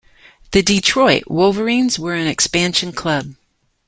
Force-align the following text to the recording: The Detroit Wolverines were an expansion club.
The 0.51 0.63
Detroit 0.63 1.25
Wolverines 1.27 1.99
were 1.99 2.15
an 2.15 2.25
expansion 2.25 2.91
club. 2.91 3.35